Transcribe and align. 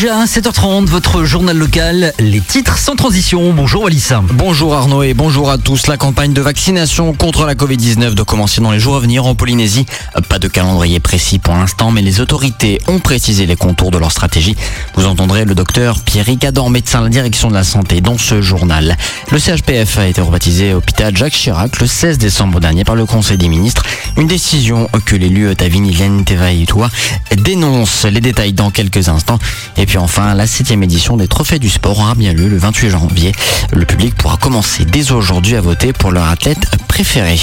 Déjà 0.00 0.26
7h30, 0.26 0.84
votre 0.84 1.24
journal 1.24 1.56
local, 1.56 2.12
les 2.20 2.40
titres 2.40 2.78
sans 2.78 2.94
transition. 2.94 3.52
Bonjour 3.52 3.88
Alissa. 3.88 4.22
Bonjour 4.32 4.72
Arnaud 4.76 5.02
et 5.02 5.12
bonjour 5.12 5.50
à 5.50 5.58
tous. 5.58 5.88
La 5.88 5.96
campagne 5.96 6.32
de 6.32 6.40
vaccination 6.40 7.12
contre 7.14 7.44
la 7.44 7.56
Covid-19 7.56 8.14
doit 8.14 8.24
commencer 8.24 8.60
dans 8.60 8.70
les 8.70 8.78
jours 8.78 8.94
à 8.94 9.00
venir 9.00 9.26
en 9.26 9.34
Polynésie. 9.34 9.86
Pas 10.28 10.38
de 10.38 10.46
calendrier 10.46 11.00
précis 11.00 11.40
pour 11.40 11.54
l'instant, 11.54 11.90
mais 11.90 12.00
les 12.00 12.20
autorités 12.20 12.80
ont 12.86 13.00
précisé 13.00 13.44
les 13.44 13.56
contours 13.56 13.90
de 13.90 13.98
leur 13.98 14.12
stratégie. 14.12 14.54
Vous 14.94 15.04
entendrez 15.04 15.44
le 15.44 15.56
docteur 15.56 15.98
Pierre 16.04 16.26
Adam, 16.44 16.68
médecin 16.68 17.00
à 17.00 17.02
la 17.02 17.08
direction 17.08 17.48
de 17.48 17.54
la 17.54 17.64
santé, 17.64 18.00
dans 18.00 18.18
ce 18.18 18.40
journal. 18.40 18.96
Le 19.32 19.38
CHPF 19.40 19.98
a 19.98 20.06
été 20.06 20.20
rebaptisé 20.20 20.74
hôpital 20.74 21.16
Jacques 21.16 21.32
Chirac 21.32 21.80
le 21.80 21.88
16 21.88 22.18
décembre 22.18 22.60
dernier 22.60 22.84
par 22.84 22.94
le 22.94 23.04
Conseil 23.04 23.36
des 23.36 23.48
ministres. 23.48 23.82
Une 24.16 24.28
décision 24.28 24.88
que 25.06 25.16
l'élu 25.16 25.56
Tavini 25.56 25.92
Tevaïtoua 26.24 26.88
dénonce. 27.36 28.04
Les 28.04 28.20
détails 28.20 28.52
dans 28.52 28.70
quelques 28.70 29.08
instants. 29.08 29.40
Et 29.76 29.87
puis 29.88 29.96
enfin, 29.96 30.34
la 30.34 30.46
septième 30.46 30.82
édition 30.82 31.16
des 31.16 31.28
Trophées 31.28 31.58
du 31.58 31.70
Sport 31.70 31.98
aura 31.98 32.14
bien 32.14 32.34
lieu 32.34 32.46
le 32.46 32.58
28 32.58 32.90
janvier. 32.90 33.32
Le 33.72 33.86
public 33.86 34.14
pourra 34.14 34.36
commencer 34.36 34.84
dès 34.84 35.12
aujourd'hui 35.12 35.56
à 35.56 35.62
voter 35.62 35.94
pour 35.94 36.12
leur 36.12 36.28
athlète 36.28 36.68
préféré. 36.88 37.40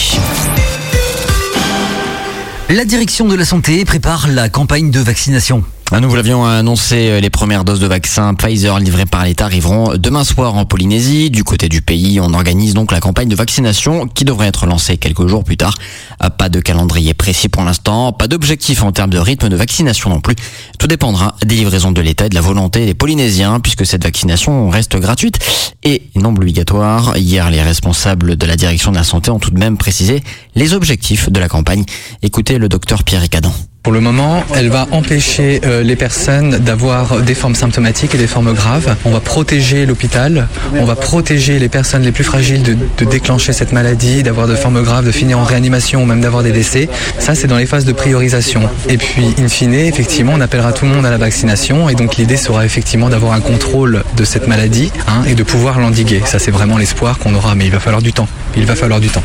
La 2.70 2.86
direction 2.86 3.28
de 3.28 3.34
la 3.34 3.46
santé 3.46 3.84
prépare 3.84 4.28
la 4.28 4.48
campagne 4.50 4.92
de 4.92 5.00
vaccination. 5.00 5.64
Nous 5.92 6.10
vous 6.10 6.16
l'avions 6.16 6.44
annoncé, 6.44 7.10
euh, 7.10 7.20
les 7.20 7.30
premières 7.30 7.64
doses 7.64 7.80
de 7.80 7.86
vaccins 7.86 8.34
Pfizer 8.34 8.80
livrées 8.80 9.06
par 9.06 9.24
l'État 9.24 9.46
arriveront 9.46 9.96
demain 9.96 10.24
soir 10.24 10.56
en 10.56 10.66
Polynésie. 10.66 11.30
Du 11.30 11.44
côté 11.44 11.70
du 11.70 11.84
pays, 11.84 12.20
on 12.20 12.34
organise 12.34 12.74
donc 12.74 12.92
la 12.92 13.00
campagne 13.00 13.30
de 13.30 13.36
vaccination 13.36 14.08
qui 14.08 14.26
devrait 14.26 14.48
être 14.48 14.66
lancée 14.66 14.98
quelques 14.98 15.28
jours 15.28 15.44
plus 15.44 15.58
tard. 15.58 15.76
Euh, 16.24 16.32
pas 16.32 16.50
de 16.50 16.60
calendrier 16.60 17.14
précis 17.14 17.50
pour 17.50 17.64
l'instant, 17.64 18.12
pas 18.14 18.28
d'objectif 18.28 18.82
en 18.82 18.92
termes 18.92 19.12
de 19.12 19.20
rythme 19.20 19.48
de 19.48 19.56
vaccination 19.56 20.10
non 20.10 20.22
plus. 20.22 20.36
Tout 20.80 20.88
dépendra 20.88 21.36
des 21.46 21.56
livraisons 21.56 21.92
de 21.92 22.02
l'État 22.02 22.26
et 22.26 22.30
de 22.30 22.36
la 22.36 22.42
volonté 22.42 22.88
des 22.88 22.96
Polynésiens 22.96 23.60
puisque 23.60 23.86
cette 23.86 24.04
vaccination 24.04 24.70
reste 24.72 24.98
gratuite 24.98 25.38
et 25.84 26.02
non 26.16 26.32
obligatoire. 26.32 27.16
Hier, 27.16 27.52
les 27.52 27.62
responsables 27.62 28.38
de 28.38 28.46
la 28.48 28.56
direction 28.56 28.92
de 28.92 28.98
la 28.98 29.04
santé 29.04 29.30
ont 29.30 29.40
tout 29.40 29.52
de 29.52 29.60
même 29.60 29.78
précisé 29.78 30.24
les 30.56 30.74
objectifs 30.74 31.30
de 31.30 31.40
la 31.40 31.48
campagne. 31.48 31.86
Écoutez 32.24 32.58
le 32.58 32.70
docteur 32.70 33.04
Pierre 33.04 33.30
Cadan. 33.30 33.54
Pour 33.86 33.94
le 33.94 34.00
moment, 34.00 34.44
elle 34.56 34.70
va 34.70 34.88
empêcher 34.90 35.62
euh, 35.64 35.84
les 35.84 35.96
personnes 35.96 36.58
d'avoir 36.58 37.22
des 37.22 37.36
formes 37.36 37.54
symptomatiques 37.54 38.16
et 38.16 38.18
des 38.18 38.26
formes 38.26 38.52
graves. 38.52 38.96
On 39.06 39.12
va 39.12 39.20
protéger 39.20 39.86
l'hôpital, 39.86 40.48
on 40.74 40.86
va 40.86 40.96
protéger 40.96 41.60
les 41.60 41.70
personnes 41.70 42.02
les 42.02 42.12
plus 42.12 42.24
fragiles 42.24 42.64
de, 42.64 43.06
déclencher 43.06 43.54
cette 43.54 43.74
maladie, 43.74 44.24
d'avoir 44.24 44.48
de 44.48 44.56
formes 44.56 44.82
graves, 44.82 45.06
de 45.06 45.12
finir 45.12 45.38
en 45.38 45.44
réanimation 45.44 46.02
ou 46.02 46.08
même 46.08 46.20
d'avoir 46.20 46.42
des 46.42 46.52
décès. 46.52 46.90
Ça, 47.20 47.36
c'est 47.36 47.46
dans 47.46 47.58
les 47.58 47.68
phases 47.68 47.86
de 47.86 47.92
priorisation. 47.92 48.62
Et 48.90 48.98
puis, 48.98 49.36
in 49.38 49.48
fine, 49.50 49.76
effectivement, 49.76 50.34
on 50.34 50.42
appellera 50.42 50.74
tout 50.74 50.86
le 50.86 50.92
monde 50.92 51.06
à 51.06 51.12
la 51.12 51.20
vaccination. 51.20 51.88
Et 51.88 51.94
donc, 51.94 52.16
l'idée 52.16 52.38
sera 52.38 52.66
effectivement 52.66 53.10
d'avoir 53.10 53.34
un 53.34 53.40
contrôle 53.40 54.04
de 54.18 54.26
cette 54.26 54.48
maladie 54.48 54.92
hein, 55.08 55.22
et 55.28 55.36
de 55.36 55.44
pouvoir 55.44 55.80
l'endiguer. 55.80 56.24
Ça, 56.26 56.40
c'est 56.40 56.50
vraiment 56.50 56.80
l'espoir 56.80 57.20
qu'on 57.20 57.36
aura, 57.36 57.54
mais 57.54 57.66
il 57.66 57.72
va 57.72 57.80
falloir 57.80 58.02
du 58.02 58.14
temps. 58.14 58.28
Il 58.58 58.66
va 58.66 58.74
falloir 58.74 59.00
du 59.00 59.10
temps. 59.10 59.24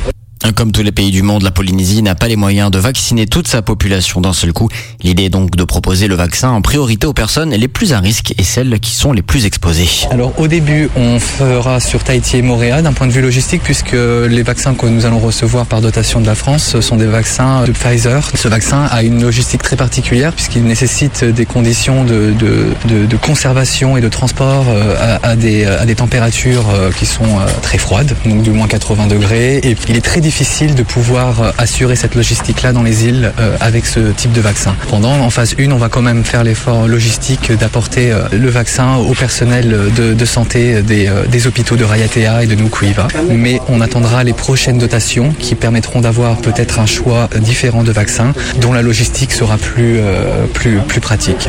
Comme 0.54 0.72
tous 0.72 0.82
les 0.82 0.92
pays 0.92 1.10
du 1.10 1.22
monde, 1.22 1.42
la 1.42 1.50
Polynésie 1.50 2.02
n'a 2.02 2.14
pas 2.14 2.26
les 2.26 2.36
moyens 2.36 2.70
de 2.70 2.78
vacciner 2.78 3.26
toute 3.26 3.46
sa 3.46 3.60
population 3.60 4.20
d'un 4.20 4.32
seul 4.32 4.52
coup. 4.52 4.68
L'idée 5.02 5.24
est 5.24 5.28
donc 5.30 5.54
de 5.54 5.64
proposer 5.64 6.08
le 6.08 6.14
vaccin 6.14 6.50
en 6.50 6.62
priorité 6.62 7.06
aux 7.06 7.12
personnes 7.12 7.50
les 7.50 7.68
plus 7.68 7.92
à 7.92 8.00
risque 8.00 8.34
et 8.38 8.42
celles 8.42 8.80
qui 8.80 8.92
sont 8.92 9.12
les 9.12 9.22
plus 9.22 9.44
exposées. 9.44 9.88
Alors 10.10 10.32
au 10.38 10.48
début, 10.48 10.88
on 10.96 11.20
fera 11.20 11.78
sur 11.78 12.02
Tahiti 12.02 12.38
et 12.38 12.42
Moréa 12.42 12.80
d'un 12.80 12.92
point 12.92 13.06
de 13.06 13.12
vue 13.12 13.20
logistique 13.20 13.62
puisque 13.62 13.92
les 13.92 14.42
vaccins 14.42 14.74
que 14.74 14.86
nous 14.86 15.04
allons 15.04 15.18
recevoir 15.18 15.66
par 15.66 15.82
dotation 15.82 16.20
de 16.20 16.26
la 16.26 16.34
France 16.34 16.80
sont 16.80 16.96
des 16.96 17.06
vaccins 17.06 17.64
de 17.64 17.72
Pfizer. 17.72 18.26
Ce 18.34 18.48
vaccin 18.48 18.86
a 18.90 19.02
une 19.02 19.22
logistique 19.22 19.62
très 19.62 19.76
particulière 19.76 20.32
puisqu'il 20.32 20.64
nécessite 20.64 21.22
des 21.24 21.46
conditions 21.46 22.04
de, 22.04 22.34
conservation 23.20 23.96
et 23.96 24.00
de 24.00 24.08
transport 24.08 24.64
euh, 24.68 25.18
à, 25.22 25.36
des, 25.36 25.94
températures 25.94 26.68
euh, 26.70 26.90
qui 26.90 27.04
sont 27.04 27.24
euh, 27.24 27.46
très 27.62 27.78
froides, 27.78 28.14
donc 28.24 28.42
de 28.42 28.50
moins 28.50 28.68
80 28.68 29.06
degrés. 29.06 29.58
Et 29.58 29.76
il 29.88 29.96
est 29.96 30.00
très 30.00 30.20
de 30.30 30.82
pouvoir 30.84 31.42
euh, 31.42 31.50
assurer 31.58 31.96
cette 31.96 32.14
logistique-là 32.14 32.72
dans 32.72 32.84
les 32.84 33.04
îles 33.04 33.32
euh, 33.38 33.56
avec 33.60 33.84
ce 33.84 34.12
type 34.12 34.32
de 34.32 34.40
vaccin. 34.40 34.76
Pendant, 34.88 35.12
en 35.12 35.28
phase 35.28 35.56
1, 35.58 35.70
on 35.72 35.76
va 35.76 35.88
quand 35.88 36.02
même 36.02 36.24
faire 36.24 36.44
l'effort 36.44 36.86
logistique 36.86 37.50
d'apporter 37.52 38.12
euh, 38.12 38.22
le 38.32 38.48
vaccin 38.48 38.96
au 38.96 39.12
personnel 39.12 39.90
de, 39.94 40.24
santé 40.24 40.82
des, 40.82 41.46
hôpitaux 41.46 41.76
de 41.76 41.84
Rayatea 41.84 42.44
et 42.44 42.46
de 42.46 42.54
Nukuiva. 42.54 43.08
Mais 43.28 43.60
on 43.68 43.80
attendra 43.80 44.22
les 44.22 44.32
prochaines 44.32 44.78
dotations 44.78 45.32
qui 45.32 45.56
permettront 45.56 46.00
d'avoir 46.00 46.36
peut-être 46.36 46.78
un 46.78 46.86
choix 46.86 47.28
différent 47.36 47.82
de 47.82 47.92
vaccins 47.92 48.32
dont 48.60 48.72
la 48.72 48.82
logistique 48.82 49.32
sera 49.32 49.56
plus, 49.58 49.98
plus 50.54 51.00
pratique. 51.00 51.48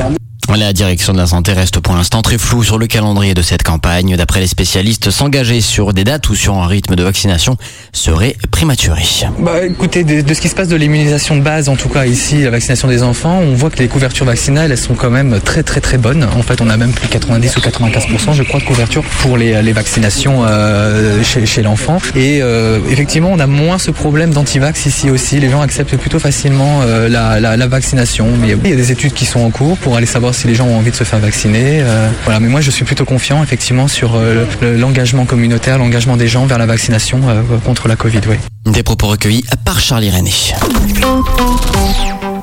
La 0.57 0.73
direction 0.73 1.13
de 1.13 1.17
la 1.17 1.27
santé 1.27 1.53
reste 1.53 1.79
pour 1.79 1.95
l'instant 1.95 2.21
très 2.21 2.37
floue 2.37 2.63
sur 2.63 2.77
le 2.77 2.85
calendrier 2.85 3.33
de 3.33 3.41
cette 3.41 3.63
campagne. 3.63 4.15
D'après 4.17 4.41
les 4.41 4.47
spécialistes, 4.47 5.09
s'engager 5.09 5.61
sur 5.61 5.93
des 5.93 6.03
dates 6.03 6.29
ou 6.29 6.35
sur 6.35 6.55
un 6.55 6.67
rythme 6.67 6.95
de 6.95 7.03
vaccination 7.03 7.55
serait 7.93 8.35
prématuré. 8.51 9.01
Bah, 9.39 9.65
écoutez, 9.65 10.03
de, 10.03 10.33
ce 10.33 10.41
qui 10.41 10.49
se 10.49 10.55
passe 10.55 10.67
de 10.67 10.75
l'immunisation 10.75 11.37
de 11.37 11.41
base, 11.41 11.69
en 11.69 11.75
tout 11.75 11.89
cas 11.89 12.05
ici, 12.05 12.43
la 12.43 12.49
vaccination 12.49 12.89
des 12.89 13.01
enfants, 13.01 13.39
on 13.39 13.53
voit 13.53 13.69
que 13.69 13.79
les 13.79 13.87
couvertures 13.87 14.25
vaccinales, 14.25 14.71
elles 14.71 14.77
sont 14.77 14.93
quand 14.93 15.09
même 15.09 15.39
très 15.39 15.63
très 15.63 15.79
très 15.79 15.97
bonnes. 15.97 16.27
En 16.37 16.43
fait, 16.43 16.61
on 16.61 16.69
a 16.69 16.77
même 16.77 16.91
plus 16.91 17.07
de 17.07 17.13
90 17.13 17.57
ou 17.57 17.59
95%, 17.61 18.33
je 18.33 18.43
crois, 18.43 18.59
de 18.59 18.65
couverture 18.65 19.03
pour 19.21 19.37
les, 19.37 19.61
les 19.61 19.73
vaccinations 19.73 20.45
euh, 20.45 21.23
chez, 21.23 21.63
l'enfant. 21.63 21.97
Et 22.15 22.41
euh, 22.41 22.79
effectivement, 22.89 23.29
on 23.31 23.39
a 23.39 23.47
moins 23.47 23.79
ce 23.79 23.91
problème 23.91 24.31
d'antivax 24.31 24.85
ici 24.85 25.09
aussi. 25.09 25.39
Les 25.39 25.49
gens 25.49 25.61
acceptent 25.61 25.97
plutôt 25.97 26.19
facilement 26.19 26.81
euh, 26.83 27.07
la, 27.07 27.67
vaccination. 27.67 28.27
Mais 28.39 28.55
il 28.63 28.69
y 28.69 28.73
a 28.73 28.75
des 28.75 28.91
études 28.91 29.13
qui 29.13 29.25
sont 29.25 29.39
en 29.39 29.49
cours 29.49 29.77
pour 29.77 29.95
aller 29.95 30.05
savoir 30.05 30.35
les 30.47 30.55
gens 30.55 30.67
ont 30.67 30.77
envie 30.77 30.91
de 30.91 30.95
se 30.95 31.03
faire 31.03 31.19
vacciner. 31.19 31.81
Euh, 31.81 32.09
voilà, 32.23 32.39
mais 32.39 32.47
moi 32.47 32.61
je 32.61 32.71
suis 32.71 32.85
plutôt 32.85 33.05
confiant 33.05 33.43
effectivement 33.43 33.87
sur 33.87 34.15
euh, 34.15 34.45
l'engagement 34.61 35.25
communautaire, 35.25 35.77
l'engagement 35.77 36.17
des 36.17 36.27
gens 36.27 36.45
vers 36.45 36.57
la 36.57 36.65
vaccination 36.65 37.19
euh, 37.27 37.41
contre 37.65 37.87
la 37.87 37.95
Covid. 37.95 38.21
Oui. 38.27 38.37
Des 38.65 38.83
propos 38.83 39.07
recueillis 39.07 39.45
par 39.65 39.79
Charlie 39.79 40.11
René. 40.11 40.31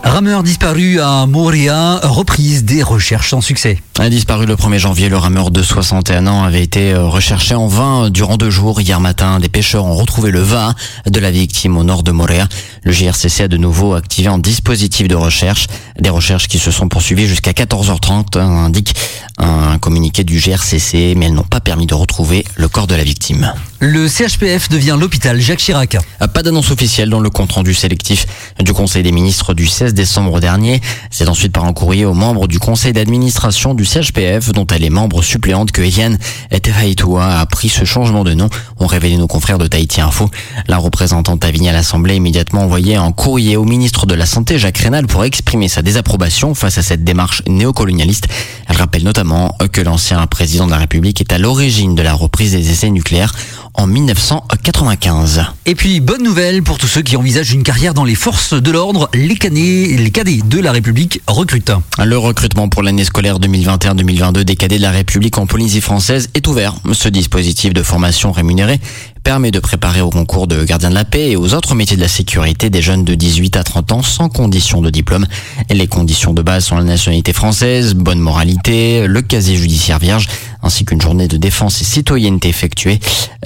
Rameur 0.04 0.42
disparu 0.42 1.00
à 1.00 1.26
Moria, 1.26 2.00
reprise 2.02 2.64
des 2.64 2.82
recherches 2.82 3.30
sans 3.30 3.40
succès. 3.40 3.78
A 3.98 4.08
disparu 4.08 4.46
le 4.46 4.54
1er 4.54 4.78
janvier, 4.78 5.08
le 5.08 5.16
rameur 5.16 5.50
de 5.50 5.62
61 5.62 6.26
ans 6.26 6.44
avait 6.44 6.62
été 6.62 6.94
recherché 6.94 7.54
en 7.54 7.66
vain 7.66 8.10
durant 8.10 8.36
deux 8.36 8.50
jours. 8.50 8.80
Hier 8.80 9.00
matin, 9.00 9.40
des 9.40 9.48
pêcheurs 9.48 9.84
ont 9.84 9.94
retrouvé 9.94 10.30
le 10.30 10.40
vin 10.40 10.74
de 11.06 11.18
la 11.20 11.30
victime 11.30 11.76
au 11.76 11.84
nord 11.84 12.02
de 12.02 12.12
Moria. 12.12 12.48
Le 12.84 12.92
GRCC 12.92 13.44
a 13.44 13.48
de 13.48 13.56
nouveau 13.56 13.94
activé 13.94 14.28
un 14.28 14.38
dispositif 14.38 15.08
de 15.08 15.16
recherche. 15.16 15.66
Des 16.00 16.10
recherches 16.10 16.48
qui 16.48 16.58
se 16.58 16.70
sont 16.70 16.88
poursuivies 16.88 17.26
jusqu'à 17.26 17.52
14h30, 17.52 18.38
indique 18.38 18.94
un 19.38 19.78
communiqué 19.78 20.22
du 20.24 20.38
GRCC, 20.38 21.14
mais 21.16 21.26
elles 21.26 21.34
n'ont 21.34 21.42
pas 21.42 21.60
permis 21.60 21.86
de 21.86 21.94
retrouver 21.94 22.44
le 22.56 22.68
corps 22.68 22.86
de 22.86 22.94
la 22.94 23.04
victime. 23.04 23.52
Le 23.80 24.08
CHPF 24.08 24.68
devient 24.70 24.96
l'hôpital 24.98 25.40
Jacques 25.40 25.60
Chirac. 25.60 25.96
Pas 26.34 26.42
d'annonce 26.42 26.72
officielle 26.72 27.10
dans 27.10 27.20
le 27.20 27.30
compte 27.30 27.52
rendu 27.52 27.74
sélectif 27.74 28.26
du 28.58 28.72
Conseil 28.72 29.04
des 29.04 29.12
ministres 29.12 29.54
du 29.54 29.68
16 29.68 29.94
décembre 29.94 30.40
dernier. 30.40 30.80
C'est 31.12 31.28
ensuite 31.28 31.52
par 31.52 31.64
un 31.64 31.72
courrier 31.72 32.04
aux 32.04 32.12
membres 32.12 32.48
du 32.48 32.58
conseil 32.58 32.92
d'administration 32.92 33.74
du 33.74 33.84
CHPF, 33.84 34.50
dont 34.52 34.66
elle 34.66 34.82
est 34.82 34.90
membre 34.90 35.22
suppléante, 35.22 35.70
que 35.70 35.80
Eliane 35.80 36.18
Tefaitua 36.50 37.38
a 37.38 37.46
pris 37.46 37.68
ce 37.68 37.84
changement 37.84 38.24
de 38.24 38.34
nom, 38.34 38.50
ont 38.80 38.88
révélé 38.88 39.16
nos 39.16 39.28
confrères 39.28 39.58
de 39.58 39.68
Tahiti 39.68 40.00
Info. 40.00 40.28
La 40.66 40.78
représentante 40.78 41.44
Avignon 41.44 41.70
à 41.70 41.74
l'Assemblée 41.74 42.14
a 42.14 42.16
immédiatement 42.16 42.62
envoyé 42.62 42.96
un 42.96 43.12
courrier 43.12 43.56
au 43.56 43.64
ministre 43.64 44.06
de 44.06 44.14
la 44.14 44.26
Santé, 44.26 44.58
Jacques 44.58 44.78
Rénal, 44.78 45.06
pour 45.06 45.24
exprimer 45.24 45.68
sa 45.68 45.82
désapprobation 45.82 46.56
face 46.56 46.78
à 46.78 46.82
cette 46.82 47.04
démarche 47.04 47.44
néocolonialiste. 47.46 48.26
Elle 48.66 48.76
rappelle 48.76 49.04
notamment 49.04 49.56
que 49.72 49.80
l'ancien 49.80 50.26
président 50.26 50.66
de 50.66 50.72
la 50.72 50.78
République 50.78 51.20
est 51.20 51.32
à 51.32 51.38
l'origine 51.38 51.94
de 51.94 52.02
la 52.02 52.14
reprise 52.14 52.50
des 52.50 52.70
essais 52.70 52.90
nucléaires 52.90 53.34
en 53.78 53.86
1995. 53.86 55.44
Et 55.64 55.74
puis, 55.76 56.00
bonne 56.00 56.22
nouvelle 56.22 56.62
pour 56.62 56.78
tous 56.78 56.88
ceux 56.88 57.02
qui 57.02 57.16
envisagent 57.16 57.52
une 57.52 57.62
carrière 57.62 57.94
dans 57.94 58.04
les 58.04 58.16
forces 58.16 58.52
de 58.52 58.70
l'ordre, 58.72 59.08
les, 59.14 59.36
canets, 59.36 59.96
les 59.96 60.10
cadets 60.10 60.40
de 60.44 60.60
la 60.60 60.72
République 60.72 61.22
recrutent. 61.28 61.72
Le 62.04 62.18
recrutement 62.18 62.68
pour 62.68 62.82
l'année 62.82 63.04
scolaire 63.04 63.38
2021-2022 63.38 64.42
des 64.42 64.56
cadets 64.56 64.78
de 64.78 64.82
la 64.82 64.90
République 64.90 65.38
en 65.38 65.46
Polynésie 65.46 65.80
française 65.80 66.28
est 66.34 66.46
ouvert. 66.48 66.74
Ce 66.92 67.08
dispositif 67.08 67.72
de 67.72 67.82
formation 67.84 68.32
rémunérée 68.32 68.80
permet 69.22 69.50
de 69.50 69.60
préparer 69.60 70.00
au 70.00 70.10
concours 70.10 70.46
de 70.46 70.64
gardien 70.64 70.90
de 70.90 70.94
la 70.94 71.04
paix 71.04 71.30
et 71.30 71.36
aux 71.36 71.54
autres 71.54 71.74
métiers 71.74 71.96
de 71.96 72.02
la 72.02 72.08
sécurité 72.08 72.70
des 72.70 72.82
jeunes 72.82 73.04
de 73.04 73.14
18 73.14 73.56
à 73.56 73.62
30 73.62 73.92
ans 73.92 74.02
sans 74.02 74.28
condition 74.28 74.80
de 74.80 74.90
diplôme. 74.90 75.26
Les 75.70 75.86
conditions 75.86 76.32
de 76.32 76.42
base 76.42 76.64
sont 76.64 76.76
la 76.76 76.84
nationalité 76.84 77.32
française, 77.32 77.94
bonne 77.94 78.20
moralité, 78.20 79.06
le 79.06 79.22
casier 79.22 79.56
judiciaire 79.56 79.98
vierge, 79.98 80.28
ainsi 80.62 80.84
qu'une 80.84 81.00
journée 81.00 81.28
de 81.28 81.36
défense 81.36 81.80
et 81.80 81.84
citoyenneté 81.84 82.48
effectuée. 82.48 83.00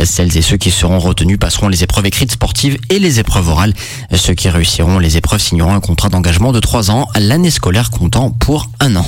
Celles 0.04 0.36
et 0.36 0.42
ceux 0.42 0.56
qui 0.56 0.70
seront 0.70 0.98
retenus 0.98 1.38
passeront 1.38 1.68
les 1.68 1.82
épreuves 1.82 2.06
écrites 2.06 2.32
sportives 2.32 2.78
et 2.90 2.98
les 2.98 3.20
épreuves 3.20 3.48
orales. 3.48 3.74
Ceux 4.14 4.34
qui 4.34 4.48
réussiront 4.48 4.98
les 4.98 5.16
épreuves 5.16 5.40
signeront 5.40 5.74
un 5.74 5.80
contrat 5.80 6.08
d'engagement 6.08 6.52
de 6.52 6.60
3 6.60 6.90
ans, 6.90 7.08
l'année 7.18 7.50
scolaire 7.50 7.90
comptant 7.90 8.30
pour 8.30 8.70
un 8.80 8.96
an. 8.96 9.06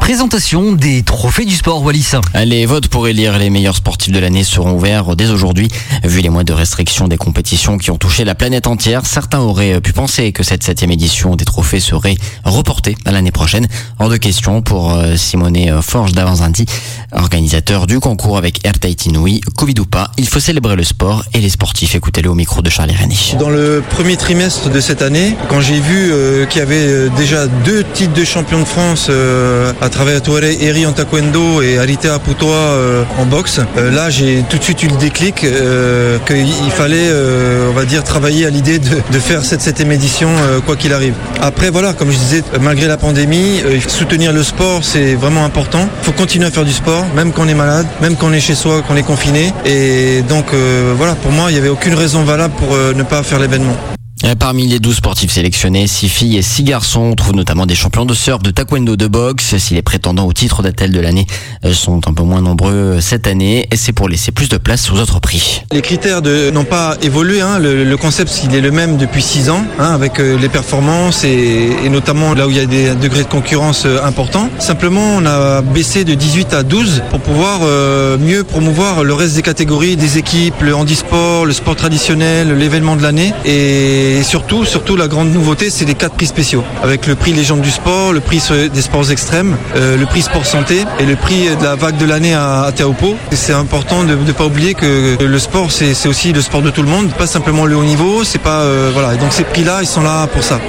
Présentation 0.00 0.72
des 0.72 1.02
trophées 1.02 1.44
du 1.44 1.54
sport 1.54 1.82
Wallis. 1.82 2.12
Les 2.44 2.66
votes 2.66 2.88
pour 2.88 3.08
élire 3.08 3.38
les 3.38 3.50
meilleurs 3.50 3.76
sportifs 3.76 4.12
de 4.12 4.18
l'année 4.18 4.44
seront 4.44 4.72
ouverts 4.72 5.16
dès 5.16 5.30
aujourd'hui. 5.30 5.68
Vu 6.04 6.20
les 6.20 6.28
mois 6.28 6.44
de 6.44 6.52
restriction 6.52 7.08
des 7.08 7.16
compétitions 7.16 7.78
qui 7.78 7.90
ont 7.90 7.98
touché 7.98 8.24
la 8.24 8.34
planète 8.34 8.66
entière, 8.66 9.06
certains 9.06 9.40
auraient 9.40 9.80
pu 9.80 9.92
penser 9.92 10.32
que 10.32 10.42
cette 10.42 10.62
septième 10.62 10.90
édition 10.90 11.36
des 11.36 11.44
trophées 11.44 11.80
serait 11.80 12.16
reportée 12.44 12.96
à 13.04 13.12
l'année 13.12 13.32
prochaine. 13.32 13.66
Hors 13.98 14.08
de 14.08 14.16
question 14.16 14.62
pour 14.62 14.92
euh, 14.92 15.16
Simone 15.16 15.80
Forge 15.82 16.12
d'Avanzanti, 16.12 16.66
organisateur 17.12 17.86
du 17.86 18.00
concours 18.00 18.38
avec 18.38 18.64
Air 18.64 18.78
Tahiti 18.78 19.10
Nui. 19.10 19.40
Covid 19.56 19.74
ou 19.80 19.86
pas, 19.86 20.10
il 20.18 20.28
faut 20.28 20.40
célébrer 20.40 20.76
le 20.76 20.84
sport 20.84 21.24
et 21.34 21.40
les 21.40 21.50
sportifs. 21.50 21.94
Écoutez-le 21.94 22.30
au 22.30 22.34
micro 22.34 22.62
de 22.62 22.70
Charles 22.70 22.90
René. 22.90 23.16
Dans 23.38 23.50
le 23.50 23.82
premier 23.88 24.16
trimestre 24.16 24.70
de 24.70 24.80
cette 24.80 25.02
année, 25.02 25.36
quand 25.48 25.60
j'ai 25.60 25.80
vu 25.80 26.12
euh, 26.12 26.46
qu'il 26.46 26.60
y 26.60 26.62
avait 26.62 26.86
euh, 26.86 27.08
déjà 27.16 27.46
deux 27.46 27.84
titres 27.94 28.14
de 28.14 28.24
champion 28.24 28.60
de 28.60 28.64
France 28.64 29.06
euh, 29.10 29.72
à 29.86 29.88
travers 29.88 30.20
Touareg 30.20 30.60
Eri 30.60 30.84
en 30.84 30.92
taekwondo 30.92 31.62
et 31.62 31.78
Aritea 31.78 32.18
Putoa 32.18 32.50
euh, 32.50 33.04
en 33.18 33.24
boxe, 33.24 33.60
euh, 33.78 33.92
là 33.92 34.10
j'ai 34.10 34.42
tout 34.50 34.58
de 34.58 34.64
suite 34.64 34.82
eu 34.82 34.88
le 34.88 34.96
déclic 34.96 35.44
euh, 35.44 36.18
qu'il 36.26 36.72
fallait, 36.72 37.08
on 37.68 37.72
va 37.72 37.84
dire, 37.84 38.02
travailler 38.02 38.46
à 38.46 38.50
l'idée 38.50 38.80
de, 38.80 38.88
de 39.12 39.18
faire 39.20 39.44
cette 39.44 39.60
septième 39.60 39.92
édition 39.92 40.28
quoi 40.66 40.74
qu'il 40.74 40.92
arrive. 40.92 41.14
Après 41.40 41.70
voilà, 41.70 41.92
comme 41.92 42.10
je 42.10 42.16
disais, 42.16 42.42
malgré 42.60 42.88
la 42.88 42.96
pandémie, 42.96 43.62
soutenir 43.86 44.32
le 44.32 44.42
sport 44.42 44.82
c'est 44.82 45.14
vraiment 45.14 45.44
important. 45.44 45.88
Il 46.02 46.06
faut 46.06 46.12
continuer 46.12 46.46
à 46.46 46.50
faire 46.50 46.64
du 46.64 46.72
sport, 46.72 47.06
même 47.14 47.32
quand 47.32 47.44
on 47.44 47.48
est 47.48 47.54
malade, 47.54 47.86
même 48.00 48.16
quand 48.16 48.26
on 48.26 48.32
est 48.32 48.40
chez 48.40 48.56
soi, 48.56 48.82
quand 48.86 48.94
on 48.94 48.96
est 48.96 49.02
confiné. 49.02 49.52
Et 49.64 50.22
donc 50.28 50.46
voilà, 50.96 51.14
pour 51.14 51.30
moi, 51.30 51.50
il 51.50 51.54
n'y 51.54 51.60
avait 51.60 51.68
aucune 51.68 51.94
raison 51.94 52.24
valable 52.24 52.54
pour 52.54 52.76
ne 52.76 53.02
pas 53.04 53.22
faire 53.22 53.38
l'événement. 53.38 53.76
Euh, 54.26 54.34
Parmi 54.34 54.66
les 54.66 54.78
12 54.80 54.96
sportifs 54.96 55.30
sélectionnés, 55.32 55.86
6 55.86 56.08
filles 56.08 56.36
et 56.36 56.42
6 56.42 56.64
garçons. 56.64 57.00
On 57.00 57.14
trouve 57.14 57.34
notamment 57.34 57.66
des 57.66 57.74
champions 57.74 58.04
de 58.04 58.14
surf, 58.14 58.42
de 58.42 58.50
taekwondo, 58.50 58.96
de 58.96 59.06
boxe. 59.06 59.56
Si 59.58 59.74
les 59.74 59.82
prétendants 59.82 60.26
au 60.26 60.32
titre 60.32 60.62
d'attel 60.62 60.90
de 60.92 61.00
l'année 61.00 61.26
euh, 61.64 61.72
sont 61.72 62.00
un 62.08 62.12
peu 62.12 62.22
moins 62.22 62.40
nombreux 62.40 62.98
cette 63.00 63.26
année, 63.26 63.68
et 63.70 63.76
c'est 63.76 63.92
pour 63.92 64.08
laisser 64.08 64.32
plus 64.32 64.48
de 64.48 64.56
place 64.56 64.90
aux 64.90 64.96
autres 64.98 65.20
prix. 65.20 65.62
Les 65.72 65.80
critères 65.82 66.22
n'ont 66.52 66.64
pas 66.64 66.96
évolué. 67.02 67.40
hein. 67.40 67.58
Le, 67.58 67.84
le 67.84 67.96
concept, 67.96 68.42
il 68.44 68.54
est 68.54 68.60
le 68.60 68.70
même 68.70 68.96
depuis 68.96 69.22
6 69.22 69.50
ans, 69.50 69.64
hein, 69.78 69.92
avec 69.94 70.18
euh, 70.18 70.36
les 70.38 70.48
performances 70.48 71.24
et, 71.24 71.70
et 71.84 71.88
notamment 71.88 72.34
là 72.34 72.46
où 72.46 72.50
il 72.50 72.56
y 72.56 72.60
a 72.60 72.66
des 72.66 72.94
degrés 72.94 73.22
de 73.24 73.28
concurrence 73.28 73.84
euh, 73.86 74.04
importants. 74.04 74.48
Simplement, 74.58 75.16
on 75.16 75.26
a 75.26 75.62
baissé 75.62 76.04
de 76.04 76.14
18 76.14 76.52
à 76.52 76.62
12 76.62 77.02
pour 77.10 77.20
pouvoir 77.20 77.60
euh, 77.62 78.18
mieux 78.18 78.42
promouvoir 78.44 79.04
le 79.04 79.14
reste 79.14 79.34
des 79.36 79.42
catégories, 79.42 79.96
des 79.96 80.18
équipes, 80.18 80.60
le 80.62 80.74
handisport, 80.74 81.46
le 81.46 81.52
sport 81.52 81.76
traditionnel, 81.76 82.56
l'événement 82.56 82.96
de 82.96 83.02
l'année. 83.02 83.32
Et 83.44 84.15
surtout, 84.22 84.64
surtout 84.64 84.96
la 84.96 85.08
grande 85.08 85.32
nouveauté, 85.32 85.70
c'est 85.70 85.84
les 85.84 85.94
quatre 85.94 86.14
prix 86.14 86.26
spéciaux, 86.26 86.64
avec 86.82 87.06
le 87.06 87.14
prix 87.14 87.32
légende 87.32 87.60
du 87.60 87.70
sport, 87.70 88.12
le 88.12 88.20
prix 88.20 88.42
des 88.72 88.82
sports 88.82 89.10
extrêmes, 89.10 89.56
euh, 89.76 89.96
le 89.96 90.06
prix 90.06 90.22
sport 90.22 90.46
santé 90.46 90.84
et 90.98 91.06
le 91.06 91.16
prix 91.16 91.48
de 91.56 91.64
la 91.64 91.74
vague 91.74 91.96
de 91.96 92.06
l'année 92.06 92.34
à, 92.34 92.62
à. 92.62 92.70
Et 92.70 93.36
C'est 93.36 93.52
important 93.52 94.04
de 94.04 94.14
ne 94.14 94.32
pas 94.32 94.46
oublier 94.46 94.74
que 94.74 95.16
le 95.22 95.38
sport, 95.38 95.72
c'est 95.72 95.94
c'est 95.94 96.08
aussi 96.08 96.32
le 96.32 96.40
sport 96.40 96.62
de 96.62 96.70
tout 96.70 96.82
le 96.82 96.88
monde, 96.88 97.10
pas 97.12 97.26
simplement 97.26 97.66
le 97.66 97.76
haut 97.76 97.84
niveau. 97.84 98.22
C'est 98.24 98.38
pas 98.38 98.60
euh, 98.60 98.90
voilà. 98.92 99.14
Et 99.14 99.18
donc 99.18 99.32
ces 99.32 99.44
prix-là, 99.44 99.78
ils 99.82 99.88
sont 99.88 100.02
là 100.02 100.26
pour 100.26 100.44
ça. 100.44 100.60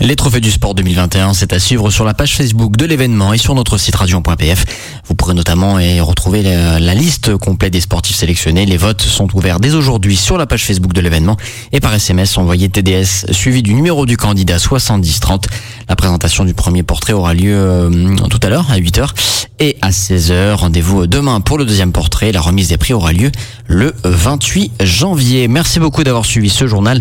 Les 0.00 0.14
trophées 0.14 0.42
du 0.42 0.50
sport 0.50 0.74
2021, 0.74 1.32
c'est 1.32 1.54
à 1.54 1.58
suivre 1.58 1.90
sur 1.90 2.04
la 2.04 2.12
page 2.12 2.36
Facebook 2.36 2.76
de 2.76 2.84
l'événement 2.84 3.32
et 3.32 3.38
sur 3.38 3.54
notre 3.54 3.78
site 3.78 3.96
radio.pf. 3.96 4.64
Vous 5.08 5.14
pourrez 5.14 5.32
notamment 5.32 5.78
y 5.78 6.00
retrouver 6.00 6.42
la, 6.42 6.94
liste 6.94 7.34
complète 7.38 7.72
des 7.72 7.80
sportifs 7.80 8.16
sélectionnés. 8.16 8.66
Les 8.66 8.76
votes 8.76 9.00
sont 9.00 9.34
ouverts 9.34 9.58
dès 9.58 9.74
aujourd'hui 9.74 10.14
sur 10.16 10.36
la 10.36 10.44
page 10.44 10.64
Facebook 10.64 10.92
de 10.92 11.00
l'événement 11.00 11.38
et 11.72 11.80
par 11.80 11.94
SMS 11.94 12.36
envoyez 12.36 12.68
TDS 12.68 13.32
suivi 13.32 13.62
du 13.62 13.72
numéro 13.72 14.04
du 14.04 14.18
candidat 14.18 14.58
7030. 14.58 15.46
La 15.88 15.96
présentation 15.96 16.44
du 16.44 16.52
premier 16.52 16.82
portrait 16.82 17.14
aura 17.14 17.32
lieu 17.32 17.54
euh, 17.56 18.16
tout 18.28 18.40
à 18.42 18.50
l'heure 18.50 18.70
à 18.70 18.78
8h 18.78 19.08
et 19.60 19.78
à 19.80 19.90
16h. 19.90 20.54
Rendez-vous 20.54 21.06
demain 21.06 21.40
pour 21.40 21.56
le 21.56 21.64
deuxième 21.64 21.92
portrait. 21.92 22.32
La 22.32 22.42
remise 22.42 22.68
des 22.68 22.76
prix 22.76 22.92
aura 22.92 23.12
lieu 23.12 23.32
le 23.66 23.94
28 24.04 24.72
janvier. 24.82 25.48
Merci 25.48 25.80
beaucoup 25.80 26.04
d'avoir 26.04 26.26
suivi 26.26 26.50
ce 26.50 26.66
journal. 26.66 27.00